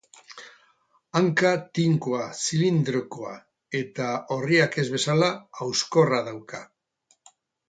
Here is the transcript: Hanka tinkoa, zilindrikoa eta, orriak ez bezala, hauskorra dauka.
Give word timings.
Hanka 1.17 1.51
tinkoa, 1.79 2.23
zilindrikoa 2.45 3.35
eta, 3.81 4.09
orriak 4.37 4.79
ez 4.85 4.87
bezala, 4.97 5.31
hauskorra 5.63 6.25
dauka. 6.33 6.65